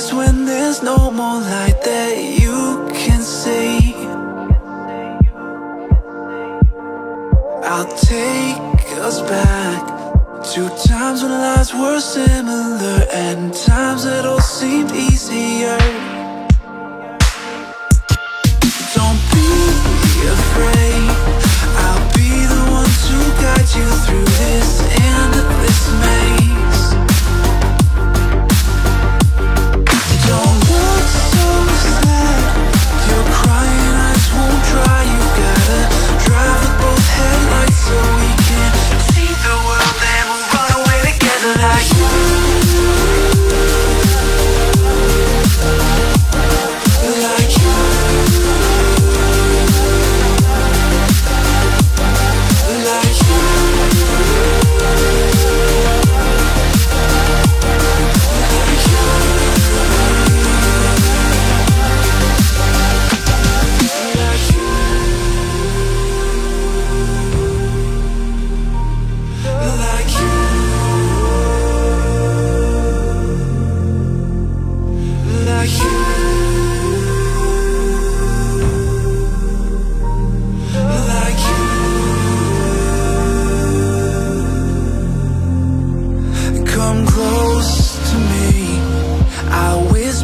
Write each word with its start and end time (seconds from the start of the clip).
is 0.00 0.14
when 0.14 0.46
there's 0.46 0.82
no 0.82 1.10
more 1.10 1.40
light 1.40 1.78
that 1.84 2.16
you 2.40 2.88
can 3.00 3.20
see. 3.20 3.94
I'll 7.72 7.92
take 8.14 8.86
us 9.08 9.20
back 9.34 9.82
to 10.52 10.60
times 10.88 11.22
when 11.22 11.32
lives 11.32 11.72
were 11.74 12.00
similar 12.00 13.00
And 13.12 13.52
times 13.52 14.04
that 14.04 14.24
all 14.24 14.40
seemed 14.40 14.92
easier. 14.92 16.09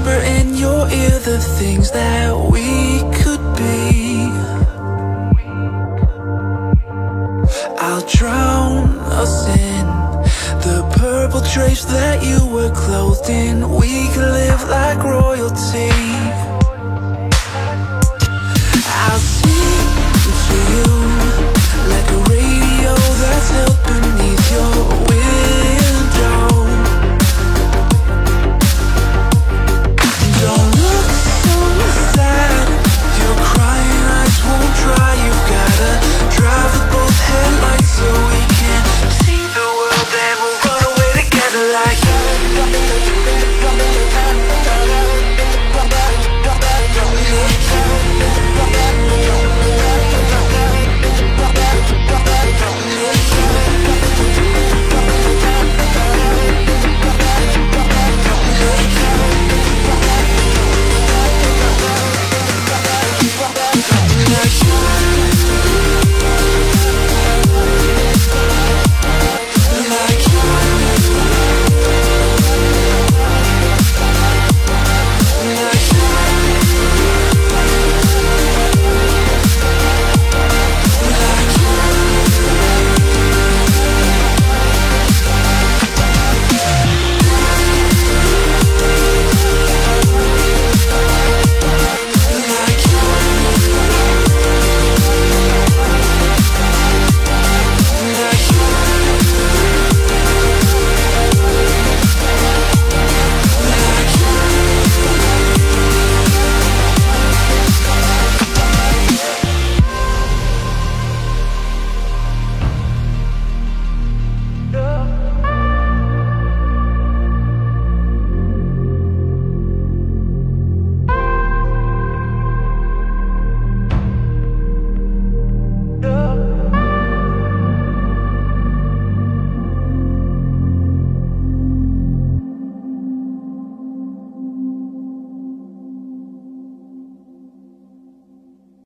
whisper 0.07 0.25
in 0.25 0.55
your 0.57 0.89
ear 0.89 1.19
the 1.21 1.39
things 1.59 1.91
that 1.91 2.35
we 2.51 2.99
could 3.23 3.41
be. 3.57 4.31
I'll 7.79 8.07
drown 8.07 8.99
us 8.99 9.49
in 9.49 9.87
the 10.61 10.87
purple 10.99 11.41
drapes 11.53 11.85
that 11.87 12.25
you 12.25 12.45
were 12.47 12.73
clothed 12.75 13.29
in. 13.29 13.69
We 13.71 14.09
could 14.09 14.33
live 14.33 14.69
like 14.69 15.03
royalty. 15.03 16.66